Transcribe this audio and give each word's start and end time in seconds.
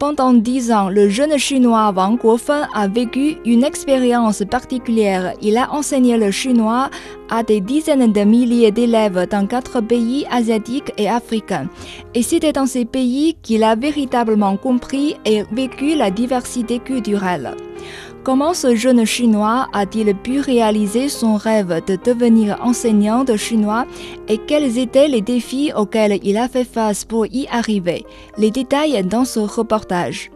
Pendant 0.00 0.32
dix 0.32 0.72
ans, 0.72 0.88
le 0.88 1.10
jeune 1.10 1.36
chinois 1.36 1.92
Wang 1.94 2.18
Guofen 2.18 2.66
a 2.72 2.88
vécu 2.88 3.36
une 3.44 3.62
expérience 3.62 4.42
particulière. 4.50 5.34
Il 5.42 5.58
a 5.58 5.70
enseigné 5.74 6.16
le 6.16 6.30
chinois 6.30 6.88
à 7.28 7.42
des 7.42 7.60
dizaines 7.60 8.10
de 8.10 8.20
milliers 8.22 8.70
d'élèves 8.70 9.28
dans 9.30 9.46
quatre 9.46 9.82
pays 9.82 10.24
asiatiques 10.30 10.90
et 10.96 11.06
africains. 11.06 11.68
Et 12.14 12.22
c'était 12.22 12.54
dans 12.54 12.64
ces 12.64 12.86
pays 12.86 13.36
qu'il 13.42 13.62
a 13.62 13.74
véritablement 13.74 14.56
compris 14.56 15.16
et 15.26 15.42
vécu 15.52 15.94
la 15.94 16.10
diversité 16.10 16.78
culturelle. 16.78 17.54
Comment 18.22 18.52
ce 18.52 18.76
jeune 18.76 19.06
chinois 19.06 19.66
a-t-il 19.72 20.14
pu 20.14 20.40
réaliser 20.40 21.08
son 21.08 21.36
rêve 21.36 21.82
de 21.86 21.96
devenir 21.96 22.58
enseignant 22.62 23.24
de 23.24 23.34
chinois 23.34 23.86
et 24.28 24.36
quels 24.36 24.76
étaient 24.76 25.08
les 25.08 25.22
défis 25.22 25.72
auxquels 25.74 26.20
il 26.22 26.36
a 26.36 26.46
fait 26.46 26.64
face 26.64 27.06
pour 27.06 27.24
y 27.24 27.46
arriver? 27.50 28.04
Les 28.36 28.50
détails 28.50 29.02
dans 29.04 29.24
ce 29.24 29.40
reportage. 29.40 30.30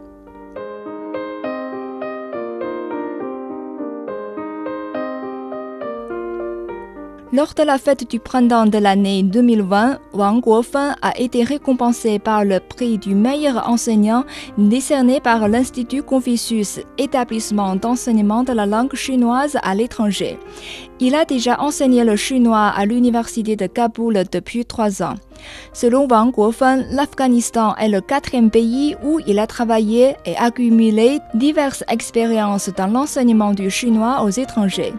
Lors 7.35 7.53
de 7.53 7.63
la 7.63 7.77
fête 7.77 8.09
du 8.09 8.17
printemps 8.17 8.65
de 8.65 8.77
l'année 8.77 9.21
2020, 9.21 9.99
Wang 10.13 10.39
Guofen 10.39 10.95
a 11.01 11.19
été 11.19 11.43
récompensé 11.43 12.17
par 12.17 12.45
le 12.45 12.61
prix 12.61 12.97
du 12.97 13.13
meilleur 13.13 13.67
enseignant 13.67 14.23
décerné 14.57 15.19
par 15.19 15.49
l'Institut 15.49 16.01
Confucius, 16.01 16.79
établissement 16.97 17.75
d'enseignement 17.75 18.43
de 18.43 18.53
la 18.53 18.65
langue 18.65 18.95
chinoise 18.95 19.57
à 19.63 19.75
l'étranger. 19.75 20.39
Il 21.01 21.13
a 21.13 21.25
déjà 21.25 21.59
enseigné 21.59 22.05
le 22.05 22.15
chinois 22.15 22.71
à 22.73 22.85
l'université 22.85 23.57
de 23.57 23.67
Kaboul 23.67 24.23
depuis 24.31 24.63
trois 24.63 25.03
ans. 25.03 25.15
Selon 25.73 26.07
Wang 26.07 26.31
Guofen, 26.31 26.87
l'Afghanistan 26.89 27.75
est 27.75 27.89
le 27.89 27.99
quatrième 27.99 28.49
pays 28.49 28.95
où 29.03 29.19
il 29.27 29.39
a 29.39 29.45
travaillé 29.47 30.15
et 30.25 30.37
accumulé 30.37 31.19
diverses 31.33 31.83
expériences 31.89 32.69
dans 32.77 32.87
l'enseignement 32.87 33.51
du 33.51 33.69
chinois 33.69 34.23
aux 34.23 34.29
étrangers. 34.29 34.93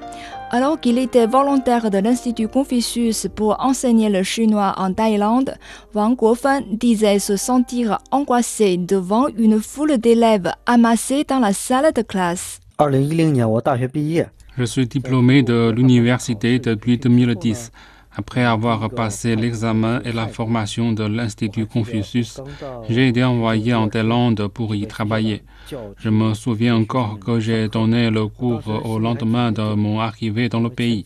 Alors 0.53 0.79
qu'il 0.79 0.97
était 0.99 1.27
volontaire 1.27 1.91
de 1.91 1.99
l'Institut 1.99 2.47
Confucius 2.47 3.27
pour 3.35 3.57
enseigner 3.59 4.09
le 4.09 4.23
chinois 4.23 4.75
en 4.77 4.93
Thaïlande, 4.93 5.57
Wang 5.93 6.15
Guofen 6.17 6.63
disait 6.71 7.19
se 7.19 7.37
sentir 7.37 7.99
angoissé 8.13 8.77
devant 8.77 9.27
une 9.37 9.61
foule 9.61 9.99
d'élèves 9.99 10.53
amassés 10.65 11.25
dans 11.25 11.41
la 11.41 11.53
salle 11.53 11.93
de 11.93 12.03
classe. 12.03 12.61
Je 14.59 14.65
suis 14.65 14.87
diplômé 14.87 15.43
de 15.43 15.71
l'université 15.75 16.61
depuis 16.61 16.97
2010. 16.99 17.73
Après 18.19 18.45
avoir 18.45 18.89
passé 18.89 19.37
l'examen 19.37 20.01
et 20.03 20.13
la 20.13 20.27
formation 20.27 20.93
de 20.93 21.05
l'Institut 21.05 21.67
Confucius, 21.67 22.41
j'ai 22.89 23.09
été 23.09 23.23
envoyé 23.23 23.75
en 23.75 23.89
Thaïlande 23.89 24.49
pour 24.49 24.75
y 24.75 24.87
travailler. 24.87 25.43
Je 25.99 26.09
me 26.09 26.33
souviens 26.33 26.77
encore 26.77 27.19
que 27.19 27.39
j'ai 27.41 27.69
donné 27.69 28.09
le 28.11 28.27
cours 28.27 28.63
au 28.87 28.99
lendemain 28.99 29.53
de 29.53 29.75
mon 29.75 30.01
arrivée 30.01 30.49
dans 30.49 30.61
le 30.61 30.71
pays. 30.71 31.05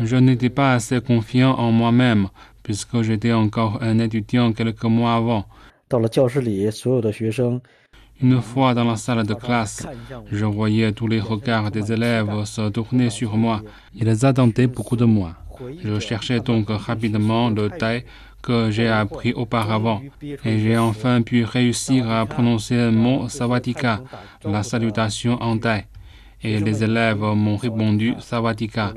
Je 0.00 0.16
n'étais 0.16 0.50
pas 0.50 0.74
assez 0.74 1.00
confiant 1.00 1.54
en 1.54 1.70
moi-même 1.70 2.26
puisque 2.64 3.02
j'étais 3.02 3.32
encore 3.32 3.78
un 3.80 4.00
étudiant 4.00 4.52
quelques 4.52 4.84
mois 4.84 5.14
avant. 5.14 5.44
Une 8.20 8.40
fois 8.40 8.74
dans 8.74 8.84
la 8.84 8.96
salle 8.96 9.24
de 9.24 9.34
classe, 9.34 9.86
je 10.32 10.44
voyais 10.44 10.90
tous 10.92 11.06
les 11.06 11.20
regards 11.20 11.70
des 11.70 11.92
élèves 11.92 12.44
se 12.44 12.68
tourner 12.70 13.10
sur 13.10 13.36
moi. 13.36 13.62
Ils 13.94 14.26
attendaient 14.26 14.66
beaucoup 14.66 14.96
de 14.96 15.04
moi. 15.04 15.36
Je 15.82 15.98
cherchais 15.98 16.40
donc 16.40 16.68
rapidement 16.68 17.50
le 17.50 17.70
thaï 17.70 18.04
que 18.42 18.70
j'ai 18.70 18.88
appris 18.88 19.32
auparavant 19.32 20.02
et 20.44 20.58
j'ai 20.58 20.76
enfin 20.76 21.22
pu 21.22 21.44
réussir 21.44 22.10
à 22.10 22.26
prononcer 22.26 22.76
le 22.76 22.90
mot 22.90 23.28
Savatika, 23.28 24.02
la 24.44 24.62
salutation 24.62 25.40
en 25.42 25.56
thaï. 25.58 25.84
Et 26.42 26.60
les 26.60 26.84
élèves 26.84 27.22
m'ont 27.22 27.56
répondu 27.56 28.14
Savatika. 28.18 28.92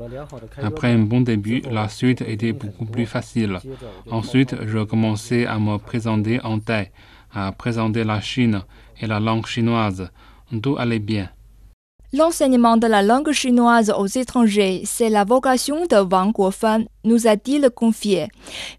Après 0.62 0.92
un 0.92 0.98
bon 0.98 1.22
début, 1.22 1.62
la 1.70 1.88
suite 1.88 2.20
était 2.20 2.52
beaucoup 2.52 2.84
plus 2.84 3.06
facile. 3.06 3.58
Ensuite, 4.10 4.54
je 4.66 4.80
commençais 4.84 5.46
à 5.46 5.58
me 5.58 5.78
présenter 5.78 6.40
en 6.44 6.58
thaï, 6.58 6.90
à 7.32 7.50
présenter 7.52 8.04
la 8.04 8.20
Chine 8.20 8.60
et 9.00 9.06
la 9.06 9.18
langue 9.18 9.46
chinoise. 9.46 10.10
Tout 10.62 10.76
allait 10.78 10.98
bien. 10.98 11.30
L'enseignement 12.14 12.78
de 12.78 12.86
la 12.86 13.02
langue 13.02 13.32
chinoise 13.32 13.92
aux 13.94 14.06
étrangers, 14.06 14.80
c'est 14.86 15.10
la 15.10 15.24
vocation 15.24 15.84
de 15.84 15.96
Wang 15.96 16.32
Guofen, 16.32 16.86
nous 17.04 17.26
a-t-il 17.26 17.68
confié. 17.68 18.28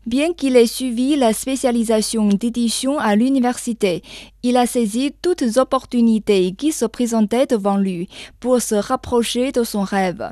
Bien 0.07 0.33
qu'il 0.33 0.55
ait 0.55 0.65
suivi 0.65 1.15
la 1.15 1.31
spécialisation 1.31 2.27
d'édition 2.29 2.97
à 2.97 3.15
l'université, 3.15 4.01
il 4.43 4.57
a 4.57 4.65
saisi 4.65 5.13
toutes 5.21 5.57
opportunités 5.57 6.53
qui 6.53 6.71
se 6.71 6.85
présentaient 6.85 7.45
devant 7.45 7.77
lui 7.77 8.07
pour 8.39 8.61
se 8.61 8.75
rapprocher 8.75 9.51
de 9.51 9.63
son 9.63 9.81
rêve. 9.81 10.29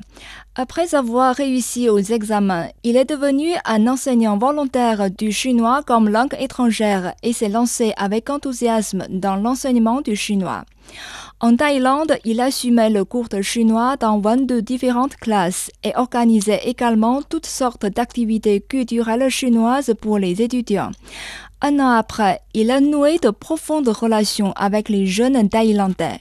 Après 0.56 0.96
avoir 0.96 1.36
réussi 1.36 1.90
aux 1.90 2.00
examens, 2.00 2.68
il 2.84 2.98
est 2.98 3.10
devenu 3.10 3.54
un 3.66 3.88
enseignant 3.88 4.38
volontaire 4.38 5.12
du 5.12 5.32
chinois 5.32 5.84
comme 5.86 6.10
langue 6.10 6.36
étrangère 6.40 7.14
et 7.22 7.34
s'est 7.34 7.50
lancé 7.50 7.94
avec 7.98 8.30
enthousiasme 8.30 9.06
dans 9.10 9.36
l'enseignement 9.36 10.02
du 10.02 10.16
chinois. 10.16 10.64
En 11.40 11.56
Thaïlande, 11.56 12.18
il 12.26 12.42
assumait 12.42 12.90
le 12.90 13.06
cours 13.06 13.30
de 13.30 13.44
chinois 13.44 13.96
dans 13.98 14.20
22 14.20 14.64
différentes 14.64 15.16
classes 15.18 15.70
et 15.84 15.92
organisait 15.96 16.62
également 16.66 17.22
toutes 17.22 17.46
sortes 17.46 17.86
d'activités 17.86 18.60
culturelles 18.60 19.30
chinoises 19.30 19.94
pour 20.02 20.18
les 20.18 20.42
étudiants. 20.42 20.90
Un 21.60 21.80
an 21.80 21.90
après, 21.90 22.42
il 22.54 22.70
a 22.70 22.80
noué 22.80 23.18
de 23.18 23.32
profondes 23.32 23.88
relations 23.88 24.54
avec 24.54 24.90
les 24.90 25.08
jeunes 25.08 25.50
Thaïlandais. 25.50 26.20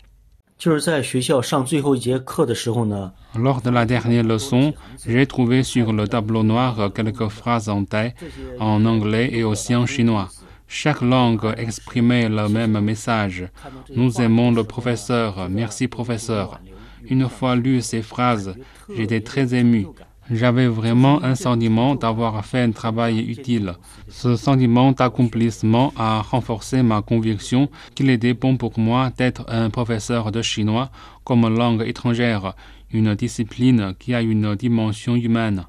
Lors 3.39 3.61
de 3.61 3.71
la 3.71 3.85
dernière 3.85 4.25
leçon, 4.25 4.73
j'ai 5.07 5.27
trouvé 5.27 5.63
sur 5.63 5.93
le 5.93 6.09
tableau 6.09 6.43
noir 6.43 6.91
quelques 6.95 7.29
phrases 7.29 7.69
en 7.69 7.85
thaï, 7.85 8.15
en 8.59 8.87
anglais 8.87 9.29
et 9.31 9.45
aussi 9.45 9.75
en 9.75 9.85
chinois. 9.85 10.31
Chaque 10.69 11.03
langue 11.03 11.55
exprimait 11.59 12.31
le 12.31 12.49
même 12.49 12.81
message. 12.81 13.47
Nous 13.95 14.23
aimons 14.23 14.51
le 14.53 14.65
professeur, 14.65 15.49
merci 15.51 15.87
professeur. 15.87 16.61
Une 17.05 17.29
fois 17.29 17.55
lu 17.55 17.83
ces 17.83 18.01
phrases, 18.01 18.55
j'étais 18.97 19.21
très 19.21 19.55
ému. 19.55 19.87
J'avais 20.31 20.67
vraiment 20.67 21.23
un 21.23 21.37
sentiment 21.37 21.95
d'avoir 21.95 22.45
fait 22.45 22.63
un 22.63 22.73
travail 22.73 23.21
utile. 23.21 23.75
Ce 24.09 24.35
sentiment 24.35 24.91
d'accomplissement 24.91 25.93
a 25.97 26.21
renforcé 26.21 26.83
ma 26.83 27.01
conviction 27.01 27.69
qu'il 27.95 28.11
était 28.11 28.35
bon 28.35 28.57
pour 28.57 28.77
moi 28.77 29.11
d'être 29.17 29.45
un 29.49 29.71
professeur 29.71 30.33
de 30.33 30.43
chinois 30.43 30.91
comme 31.23 31.49
langue 31.49 31.83
étrangère, 31.87 32.55
une 32.91 33.15
discipline 33.15 33.95
qui 34.01 34.15
a 34.15 34.21
une 34.21 34.57
dimension 34.57 35.15
humaine. 35.15 35.67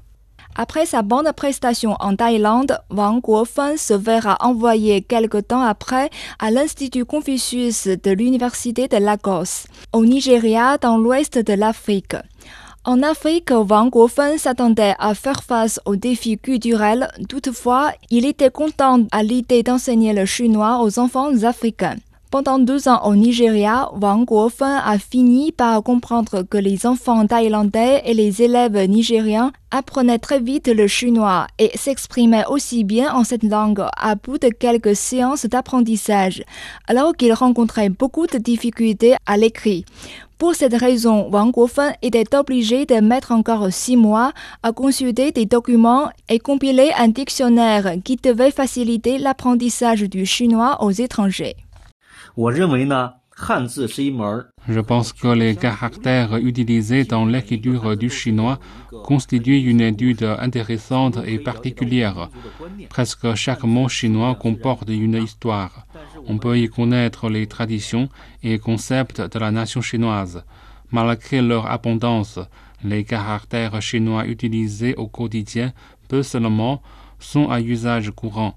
Après 0.56 0.86
sa 0.86 1.02
bonne 1.02 1.32
prestation 1.36 1.94
en 2.00 2.16
Thaïlande, 2.16 2.80
Wang 2.90 3.20
Guofen 3.20 3.76
se 3.76 3.94
verra 3.94 4.38
envoyé 4.40 5.02
quelque 5.02 5.38
temps 5.38 5.62
après 5.62 6.10
à 6.40 6.50
l'Institut 6.50 7.04
Confucius 7.04 7.86
de 7.86 8.10
l'Université 8.10 8.88
de 8.88 8.96
Lagos, 8.96 9.68
au 9.92 10.04
Nigeria, 10.04 10.76
dans 10.78 10.98
l'ouest 10.98 11.38
de 11.38 11.52
l'Afrique. 11.52 12.16
En 12.88 13.02
Afrique, 13.02 13.50
Wang 13.50 13.90
Guofen 13.90 14.38
s'attendait 14.38 14.94
à 14.98 15.12
faire 15.12 15.42
face 15.42 15.78
aux 15.84 15.96
défis 15.96 16.38
culturels. 16.38 17.10
Toutefois, 17.28 17.92
il 18.08 18.24
était 18.24 18.50
content 18.50 19.00
à 19.12 19.22
l'idée 19.22 19.62
d'enseigner 19.62 20.14
le 20.14 20.24
chinois 20.24 20.80
aux 20.82 20.98
enfants 20.98 21.42
africains. 21.42 21.96
Pendant 22.30 22.58
deux 22.58 22.88
ans 22.88 23.04
au 23.04 23.14
Nigeria, 23.14 23.90
Wang 24.00 24.24
Guofen 24.24 24.80
a 24.82 24.98
fini 24.98 25.52
par 25.52 25.82
comprendre 25.82 26.44
que 26.44 26.56
les 26.56 26.86
enfants 26.86 27.26
thaïlandais 27.26 28.00
et 28.06 28.14
les 28.14 28.40
élèves 28.40 28.78
nigériens 28.86 29.52
apprenaient 29.70 30.18
très 30.18 30.40
vite 30.40 30.68
le 30.68 30.86
chinois 30.86 31.46
et 31.58 31.70
s'exprimaient 31.76 32.46
aussi 32.46 32.84
bien 32.84 33.12
en 33.12 33.22
cette 33.22 33.42
langue 33.42 33.84
à 33.98 34.14
bout 34.14 34.38
de 34.38 34.48
quelques 34.48 34.96
séances 34.96 35.44
d'apprentissage, 35.44 36.42
alors 36.86 37.14
qu'ils 37.14 37.34
rencontraient 37.34 37.90
beaucoup 37.90 38.26
de 38.26 38.38
difficultés 38.38 39.16
à 39.26 39.36
l'écrit. 39.36 39.84
Pour 40.38 40.54
cette 40.54 40.74
raison, 40.74 41.28
Wang 41.32 41.50
Guofen 41.50 41.94
était 42.00 42.36
obligé 42.36 42.86
de 42.86 43.00
mettre 43.00 43.32
encore 43.32 43.72
six 43.72 43.96
mois 43.96 44.32
à 44.62 44.70
consulter 44.70 45.32
des 45.32 45.46
documents 45.46 46.10
et 46.28 46.38
compiler 46.38 46.92
un 46.96 47.08
dictionnaire 47.08 47.94
qui 48.04 48.14
devait 48.14 48.52
faciliter 48.52 49.18
l'apprentissage 49.18 50.02
du 50.02 50.24
chinois 50.26 50.82
aux 50.84 50.92
étrangers. 50.92 51.56
Je 54.68 54.80
pense 54.80 55.12
que 55.12 55.28
les 55.28 55.56
caractères 55.56 56.36
utilisés 56.36 57.04
dans 57.04 57.24
l'écriture 57.24 57.96
du 57.96 58.10
chinois 58.10 58.58
constituent 59.04 59.70
une 59.70 59.80
étude 59.80 60.24
intéressante 60.38 61.18
et 61.26 61.38
particulière. 61.38 62.28
Presque 62.90 63.34
chaque 63.34 63.64
mot 63.64 63.88
chinois 63.88 64.34
comporte 64.34 64.88
une 64.88 65.16
histoire. 65.16 65.86
On 66.28 66.38
peut 66.38 66.58
y 66.58 66.68
connaître 66.68 67.28
les 67.30 67.46
traditions 67.46 68.08
et 68.42 68.58
concepts 68.58 69.20
de 69.20 69.38
la 69.38 69.50
nation 69.50 69.80
chinoise. 69.80 70.44
Malgré 70.90 71.40
leur 71.42 71.66
abondance, 71.70 72.38
les 72.84 73.04
caractères 73.04 73.80
chinois 73.82 74.26
utilisés 74.26 74.94
au 74.96 75.08
quotidien 75.08 75.72
peuvent 76.08 76.22
seulement 76.22 76.82
sont 77.18 77.50
à 77.50 77.60
usage 77.60 78.10
courant. 78.12 78.54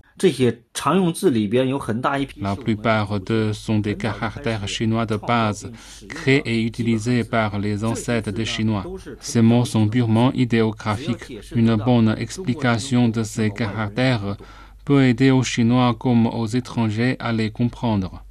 La 2.40 2.56
plupart 2.56 3.20
d'eux 3.20 3.54
sont 3.54 3.80
des 3.80 3.96
caractères 3.96 4.68
chinois 4.68 5.06
de 5.06 5.16
base, 5.16 5.72
créés 6.08 6.44
et 6.46 6.62
utilisés 6.62 7.24
par 7.24 7.58
les 7.58 7.84
ancêtres 7.84 8.32
des 8.32 8.46
Chinois. 8.46 8.86
Ces 9.20 9.42
mots 9.42 9.66
sont 9.66 9.88
purement 9.88 10.32
idéographiques. 10.34 11.40
Une 11.56 11.76
bonne 11.76 12.16
explication 12.18 13.10
de 13.10 13.24
ces 13.24 13.50
caractères 13.50 14.38
peut 14.86 15.04
aider 15.04 15.32
aux 15.32 15.44
Chinois 15.44 15.96
comme 16.00 16.28
aux 16.28 16.48
étrangers 16.48 17.16
à 17.20 17.32
les 17.32 17.52
comprendre. 17.52 18.24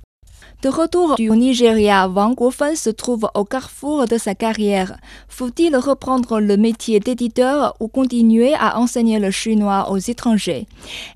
De 0.62 0.68
retour 0.68 1.16
au 1.18 1.36
Nigeria, 1.36 2.06
Wang 2.06 2.34
Guofen 2.34 2.76
se 2.76 2.90
trouve 2.90 3.30
au 3.34 3.44
carrefour 3.44 4.04
de 4.04 4.18
sa 4.18 4.34
carrière. 4.34 4.98
Faut-il 5.26 5.74
reprendre 5.74 6.38
le 6.38 6.58
métier 6.58 7.00
d'éditeur 7.00 7.74
ou 7.80 7.88
continuer 7.88 8.52
à 8.52 8.78
enseigner 8.78 9.18
le 9.18 9.30
chinois 9.30 9.90
aux 9.90 9.96
étrangers? 9.96 10.66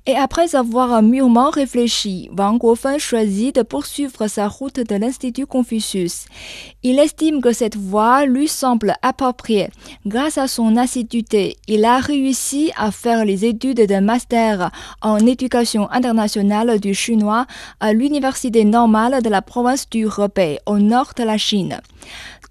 Et 0.07 0.15
après 0.15 0.55
avoir 0.55 1.03
mûrement 1.03 1.51
réfléchi, 1.51 2.27
Wang 2.35 2.57
Guofen 2.57 2.97
choisit 2.97 3.53
de 3.53 3.61
poursuivre 3.61 4.27
sa 4.27 4.47
route 4.47 4.79
de 4.79 4.95
l'Institut 4.95 5.45
Confucius. 5.45 6.25
Il 6.81 6.97
estime 6.97 7.39
que 7.39 7.53
cette 7.53 7.77
voie 7.77 8.25
lui 8.25 8.47
semble 8.47 8.95
appropriée. 9.03 9.69
Grâce 10.07 10.39
à 10.39 10.47
son 10.47 10.75
assiduité, 10.75 11.55
il 11.67 11.85
a 11.85 11.99
réussi 11.99 12.71
à 12.75 12.89
faire 12.89 13.25
les 13.25 13.45
études 13.45 13.85
de 13.85 13.99
master 13.99 14.71
en 15.03 15.19
éducation 15.19 15.87
internationale 15.91 16.79
du 16.79 16.95
chinois 16.95 17.45
à 17.79 17.93
l'Université 17.93 18.65
normale 18.65 19.21
de 19.21 19.29
la 19.29 19.34
province 19.41 19.89
du 19.89 20.07
Hebei, 20.07 20.59
au 20.65 20.77
nord 20.79 21.13
de 21.15 21.23
la 21.23 21.37
Chine. 21.37 21.79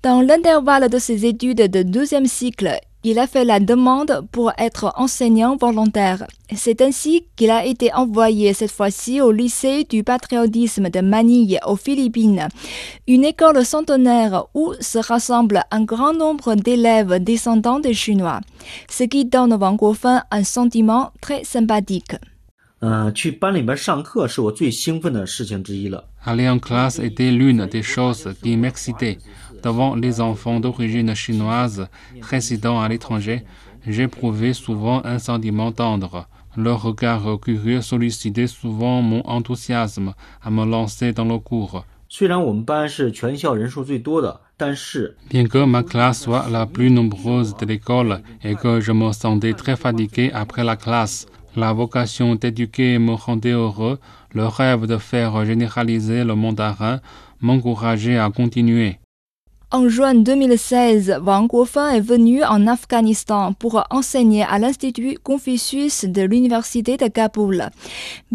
Dans 0.03 0.21
l'intervalle 0.21 0.89
de 0.89 0.99
ses 0.99 1.25
études 1.25 1.71
de 1.71 1.83
deuxième 1.83 2.27
cycle, 2.27 2.79
il 3.05 3.19
a 3.19 3.27
fait 3.27 3.45
la 3.45 3.61
demande 3.61 4.27
pour 4.33 4.53
être 4.57 4.93
enseignant 4.97 5.57
volontaire. 5.57 6.27
C'est 6.57 6.81
ainsi 6.81 7.27
qu'il 7.37 7.51
a 7.51 7.67
été 7.67 7.93
envoyé 7.93 8.55
cette 8.55 8.71
fois-ci 8.71 9.21
au 9.21 9.31
lycée 9.31 9.85
du 9.85 10.03
patriotisme 10.03 10.89
de 10.89 11.01
Manille 11.01 11.59
aux 11.67 11.77
Philippines, 11.77 12.49
une 13.07 13.25
école 13.25 13.63
centenaire 13.65 14.47
où 14.55 14.73
se 14.81 14.99
rassemble 14.99 15.65
un 15.71 15.85
grand 15.85 16.15
nombre 16.15 16.55
d'élèves 16.55 17.23
descendants 17.23 17.81
des 17.81 17.95
Chinois, 17.95 18.41
ce 18.89 19.05
qui 19.05 19.27
donne 19.27 19.53
Wang 19.53 19.77
Guofeng 19.77 20.23
un 20.31 20.45
sentiment 20.45 21.11
très 21.21 21.45
sympathique. 21.45 22.17
Aller 26.25 26.49
en 26.49 26.59
classe 26.59 26.99
était 26.99 27.31
l'une 27.31 27.67
des 27.67 27.83
choses 27.83 28.29
qui 28.43 28.57
m'excitait. 28.57 29.19
Devant 29.63 29.95
les 29.95 30.21
enfants 30.21 30.61
d'origine 30.61 31.15
chinoise 31.15 31.89
résidant 32.21 32.83
à 32.83 32.89
l'étranger, 32.89 33.45
j'éprouvais 33.87 34.53
souvent 34.53 35.01
un 35.05 35.19
sentiment 35.19 35.73
tendre. 35.73 36.29
Leur 36.57 36.83
regard 36.83 37.41
curieux 37.41 37.81
sollicitait 37.81 38.47
souvent 38.47 39.01
mon 39.01 39.23
enthousiasme 39.27 40.13
à 40.43 40.51
me 40.51 40.65
lancer 40.67 41.13
dans 41.13 41.25
le 41.25 41.39
cours. 41.39 41.85
Bien 45.31 45.47
que 45.47 45.65
ma 45.65 45.83
classe 45.83 46.23
soit 46.23 46.49
la 46.51 46.67
plus 46.67 46.91
nombreuse 46.91 47.57
de 47.57 47.67
l'école 47.67 48.21
et 48.45 48.55
que 48.55 48.81
je 48.81 48.93
me 48.93 49.11
sentais 49.13 49.55
très 49.55 49.75
fatigué 49.75 50.31
après 50.33 50.63
la 50.63 50.77
classe, 50.77 51.27
la 51.57 51.73
vocation 51.73 52.35
d'éduquer 52.35 52.99
me 52.99 53.13
rendait 53.13 53.51
heureux, 53.51 53.99
le 54.33 54.47
rêve 54.47 54.87
de 54.87 54.99
faire 54.99 55.45
généraliser 55.45 56.25
le 56.25 56.35
mandarin 56.35 57.01
m'encourageait 57.41 58.19
à 58.19 58.31
continuer. 58.31 58.99
En 59.71 59.89
juin 59.89 60.15
2016, 60.15 61.21
Wang 61.25 61.49
Guofeng 61.49 61.95
est 61.95 62.01
venu 62.01 62.45
en 62.45 62.67
Afghanistan 62.67 63.53
pour 63.55 63.85
enseigner 63.91 64.45
à 64.45 64.59
l'Institut 64.59 65.19
Confucius 65.23 66.05
de 66.05 66.23
l'Université 66.23 66.97
de 66.97 67.09
Kaboul. 67.09 67.71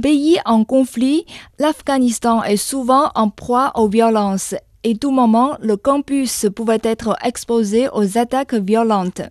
Pays 0.01 0.37
en 0.45 0.65
conflit, 0.65 1.25
l'Afghanistan 1.57 2.43
est 2.43 2.57
souvent 2.57 3.11
en 3.15 3.29
proie 3.29 3.71
aux 3.75 3.87
violences 3.87 4.53
et 4.83 4.97
tout 4.97 5.11
moment, 5.11 5.57
le 5.61 5.75
campus 5.75 6.47
pouvait 6.55 6.79
être 6.83 7.17
exposé 7.23 7.89
aux 7.93 8.17
attaques 8.17 8.53
violentes. 8.53 9.21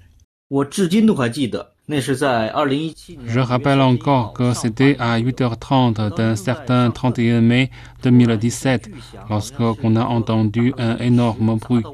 Je 1.90 3.40
rappelle 3.40 3.80
encore 3.80 4.34
que 4.34 4.52
c'était 4.52 4.96
à 4.98 5.18
8h30 5.18 6.16
d'un 6.16 6.36
certain 6.36 6.90
31 6.90 7.40
mai 7.40 7.70
2017 8.02 8.90
lorsque 9.30 9.60
on 9.82 9.96
a 9.96 10.04
entendu 10.04 10.74
un 10.76 10.98
énorme 10.98 11.56
bruit. 11.56 11.84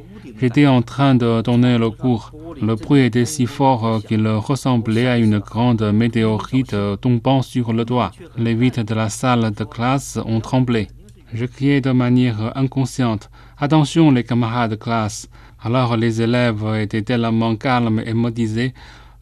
J'étais 0.40 0.66
en 0.66 0.82
train 0.82 1.14
de 1.14 1.42
donner 1.42 1.78
le 1.78 1.90
cours. 1.90 2.32
Le 2.60 2.74
bruit 2.74 3.02
était 3.02 3.24
si 3.24 3.46
fort 3.46 4.02
qu'il 4.06 4.26
ressemblait 4.26 5.06
à 5.06 5.18
une 5.18 5.38
grande 5.38 5.82
météorite 5.92 6.74
tombant 7.00 7.42
sur 7.42 7.72
le 7.72 7.84
doigt. 7.84 8.10
Les 8.36 8.54
vitres 8.54 8.84
de 8.84 8.94
la 8.94 9.08
salle 9.08 9.52
de 9.52 9.64
classe 9.64 10.18
ont 10.24 10.40
tremblé. 10.40 10.88
Je 11.32 11.44
criais 11.46 11.80
de 11.80 11.92
manière 11.92 12.56
inconsciente 12.56 13.30
Attention 13.56 14.10
les 14.10 14.24
camarades 14.24 14.72
de 14.72 14.76
classe. 14.76 15.28
Alors 15.62 15.96
les 15.96 16.20
élèves 16.20 16.64
étaient 16.80 17.02
tellement 17.02 17.54
calmes 17.54 18.02
et 18.04 18.12
me 18.12 18.30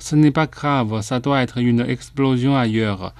ce 0.02 0.16
n'est 0.16 0.32
pas 0.32 0.46
grave, 0.46 1.00
ça 1.00 1.20
doit 1.20 1.42
être 1.42 1.58
une 1.58 1.80
explosion 1.80 2.56
ailleurs. 2.56 3.14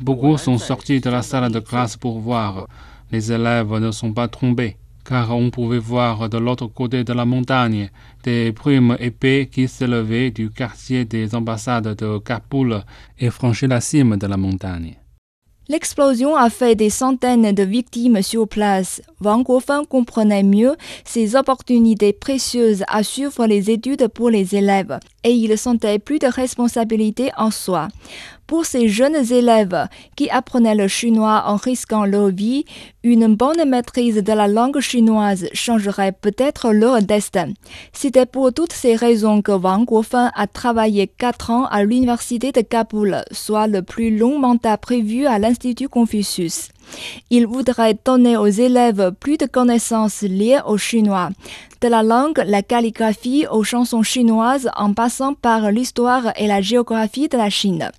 Beaucoup 0.00 0.36
sont 0.36 0.58
sortis 0.58 1.00
de 1.00 1.10
la 1.10 1.22
salle 1.22 1.50
de 1.50 1.60
classe 1.60 1.96
pour 1.96 2.18
voir. 2.20 2.68
Les 3.10 3.32
élèves 3.32 3.72
ne 3.78 3.90
sont 3.90 4.12
pas 4.12 4.28
trompés, 4.28 4.76
car 5.04 5.34
on 5.34 5.50
pouvait 5.50 5.78
voir 5.78 6.28
de 6.28 6.36
l'autre 6.36 6.66
côté 6.66 7.02
de 7.02 7.12
la 7.14 7.24
montagne 7.24 7.90
des 8.22 8.52
brumes 8.52 8.96
épais 9.00 9.48
qui 9.50 9.68
s'élevaient 9.68 10.30
du 10.30 10.50
quartier 10.50 11.06
des 11.06 11.34
ambassades 11.34 11.96
de 11.96 12.18
Kaboul 12.18 12.82
et 13.18 13.30
franchir 13.30 13.68
la 13.68 13.80
cime 13.80 14.16
de 14.18 14.26
la 14.26 14.36
montagne. 14.36 14.96
L'explosion 15.66 16.36
a 16.36 16.50
fait 16.50 16.74
des 16.74 16.90
centaines 16.90 17.52
de 17.52 17.62
victimes 17.62 18.20
sur 18.20 18.46
place. 18.46 19.00
Wang 19.22 19.42
Guofeng 19.42 19.86
comprenait 19.86 20.42
mieux 20.42 20.76
ces 21.06 21.36
opportunités 21.36 22.12
précieuses 22.12 22.84
à 22.86 23.02
suivre 23.02 23.46
les 23.46 23.70
études 23.70 24.08
pour 24.08 24.28
les 24.28 24.54
élèves 24.54 24.98
et 25.24 25.30
il 25.30 25.56
sentait 25.56 25.98
plus 25.98 26.18
de 26.18 26.26
responsabilité 26.26 27.30
en 27.38 27.50
soi. 27.50 27.88
Pour 28.46 28.66
ces 28.66 28.88
jeunes 28.88 29.32
élèves 29.32 29.88
qui 30.16 30.28
apprenaient 30.28 30.74
le 30.74 30.86
chinois 30.86 31.44
en 31.46 31.56
risquant 31.56 32.04
leur 32.04 32.28
vie, 32.28 32.66
une 33.02 33.34
bonne 33.34 33.68
maîtrise 33.68 34.16
de 34.16 34.32
la 34.32 34.48
langue 34.48 34.80
chinoise 34.80 35.46
changerait 35.54 36.12
peut-être 36.12 36.72
leur 36.72 37.00
destin. 37.00 37.52
C'était 37.92 38.26
pour 38.26 38.52
toutes 38.52 38.74
ces 38.74 38.96
raisons 38.96 39.40
que 39.40 39.52
Wang 39.52 39.86
Guofeng 39.86 40.30
a 40.34 40.46
travaillé 40.46 41.06
quatre 41.06 41.50
ans 41.50 41.64
à 41.66 41.84
l'université 41.84 42.52
de 42.52 42.60
Kaboul, 42.60 43.22
soit 43.30 43.66
le 43.66 43.82
plus 43.82 44.16
long 44.16 44.38
mandat 44.38 44.76
prévu 44.76 45.26
à 45.26 45.38
l'Institut 45.38 45.88
Confucius. 45.88 46.68
Il 47.30 47.46
voudrait 47.46 47.98
donner 48.04 48.36
aux 48.36 48.46
élèves 48.46 49.12
plus 49.18 49.36
de 49.36 49.46
connaissances 49.46 50.22
liées 50.22 50.60
au 50.66 50.76
chinois, 50.76 51.30
de 51.80 51.88
la 51.88 52.02
langue, 52.02 52.42
la 52.46 52.62
calligraphie 52.62 53.46
aux 53.50 53.62
chansons 53.62 54.02
chinoises 54.02 54.70
en 54.76 54.94
passant 54.94 55.34
par 55.34 55.70
l'histoire 55.70 56.32
et 56.36 56.46
la 56.46 56.60
géographie 56.62 57.28
de 57.28 57.36
la 57.36 57.50
Chine. 57.50 57.90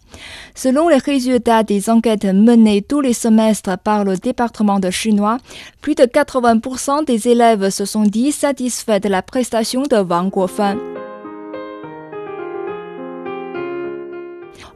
Selon 0.55 0.87
les 0.87 0.97
résultats 0.97 1.63
des 1.63 1.89
enquêtes 1.89 2.25
menées 2.25 2.81
tous 2.81 3.01
les 3.01 3.13
semestres 3.13 3.77
par 3.77 4.03
le 4.03 4.17
département 4.17 4.79
de 4.79 4.89
chinois, 4.89 5.37
plus 5.81 5.95
de 5.95 6.03
80% 6.03 7.05
des 7.05 7.27
élèves 7.27 7.69
se 7.69 7.85
sont 7.85 8.03
dit 8.03 8.31
satisfaits 8.31 9.01
de 9.01 9.09
la 9.09 9.21
prestation 9.21 9.83
de 9.83 9.97
Wang 9.97 10.31
Guofeng. 10.31 10.94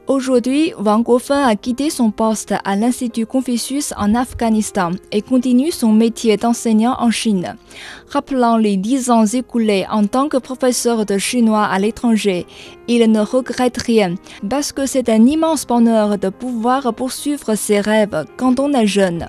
Aujourd'hui, 0.09 0.73
Wang 0.83 1.03
Guofeng 1.03 1.43
a 1.45 1.55
quitté 1.55 1.91
son 1.91 2.09
poste 2.09 2.55
à 2.65 2.75
l'Institut 2.75 3.27
Confucius 3.27 3.93
en 3.95 4.15
Afghanistan 4.15 4.89
et 5.11 5.21
continue 5.21 5.69
son 5.69 5.93
métier 5.93 6.35
d'enseignant 6.35 6.95
en 6.97 7.11
Chine. 7.11 7.55
Rappelant 8.09 8.57
les 8.57 8.75
dix 8.75 9.11
ans 9.11 9.27
écoulés 9.27 9.85
en 9.87 10.07
tant 10.07 10.27
que 10.27 10.37
professeur 10.37 11.05
de 11.05 11.19
chinois 11.19 11.63
à 11.63 11.77
l'étranger, 11.77 12.47
il 12.87 13.11
ne 13.11 13.19
regrette 13.19 13.77
rien 13.77 14.15
parce 14.49 14.71
que 14.71 14.87
c'est 14.87 15.09
un 15.09 15.27
immense 15.27 15.67
bonheur 15.67 16.17
de 16.17 16.29
pouvoir 16.29 16.91
poursuivre 16.95 17.53
ses 17.53 17.79
rêves 17.79 18.25
quand 18.35 18.59
on 18.59 18.73
est 18.73 18.87
jeune. 18.87 19.27